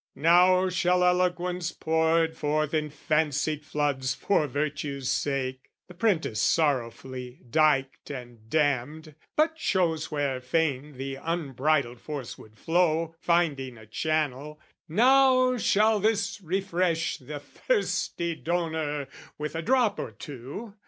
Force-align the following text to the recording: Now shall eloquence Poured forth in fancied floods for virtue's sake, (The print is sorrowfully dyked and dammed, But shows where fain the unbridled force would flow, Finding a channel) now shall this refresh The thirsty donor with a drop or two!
Now 0.15 0.67
shall 0.69 1.03
eloquence 1.03 1.71
Poured 1.71 2.35
forth 2.35 2.73
in 2.73 2.89
fancied 2.89 3.63
floods 3.63 4.15
for 4.15 4.47
virtue's 4.47 5.11
sake, 5.11 5.69
(The 5.87 5.93
print 5.93 6.25
is 6.25 6.39
sorrowfully 6.41 7.41
dyked 7.47 8.09
and 8.09 8.49
dammed, 8.49 9.13
But 9.35 9.59
shows 9.59 10.09
where 10.09 10.41
fain 10.41 10.97
the 10.97 11.19
unbridled 11.21 12.01
force 12.01 12.35
would 12.35 12.57
flow, 12.57 13.13
Finding 13.19 13.77
a 13.77 13.85
channel) 13.85 14.59
now 14.89 15.57
shall 15.57 15.99
this 15.99 16.41
refresh 16.41 17.19
The 17.19 17.39
thirsty 17.39 18.33
donor 18.33 19.07
with 19.37 19.53
a 19.55 19.61
drop 19.61 19.99
or 19.99 20.09
two! 20.09 20.73